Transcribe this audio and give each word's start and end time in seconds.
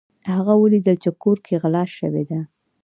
هغه 0.35 0.53
ولیدل 0.63 0.97
چې 1.03 1.09
کور 1.21 1.37
کې 1.45 1.55
غلا 1.61 1.83
شوې 1.97 2.23
ده. 2.29 2.39